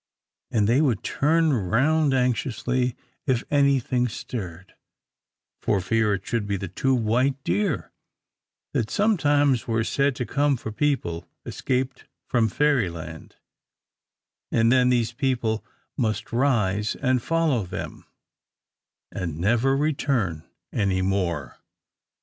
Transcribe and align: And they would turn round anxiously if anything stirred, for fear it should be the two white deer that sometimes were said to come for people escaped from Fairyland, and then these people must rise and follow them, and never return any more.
And 0.49 0.67
they 0.67 0.81
would 0.81 1.03
turn 1.03 1.53
round 1.53 2.11
anxiously 2.11 2.95
if 3.27 3.43
anything 3.51 4.07
stirred, 4.07 4.73
for 5.61 5.79
fear 5.79 6.15
it 6.15 6.25
should 6.25 6.47
be 6.47 6.57
the 6.57 6.67
two 6.67 6.95
white 6.95 7.43
deer 7.43 7.91
that 8.73 8.89
sometimes 8.89 9.67
were 9.67 9.83
said 9.83 10.15
to 10.15 10.25
come 10.25 10.57
for 10.57 10.71
people 10.71 11.29
escaped 11.45 12.05
from 12.25 12.49
Fairyland, 12.49 13.35
and 14.51 14.71
then 14.71 14.89
these 14.89 15.13
people 15.13 15.63
must 15.95 16.33
rise 16.33 16.95
and 16.95 17.21
follow 17.21 17.63
them, 17.63 18.05
and 19.11 19.37
never 19.37 19.77
return 19.77 20.43
any 20.73 21.03
more. 21.03 21.59